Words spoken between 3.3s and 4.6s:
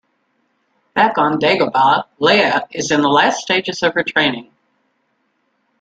stages of her training.